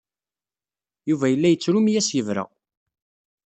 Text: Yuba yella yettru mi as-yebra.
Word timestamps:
Yuba 1.09 1.27
yella 1.31 1.47
yettru 1.49 1.79
mi 1.81 1.93
as-yebra. 1.99 2.43